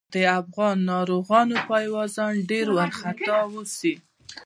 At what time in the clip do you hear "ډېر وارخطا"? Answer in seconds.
2.49-3.35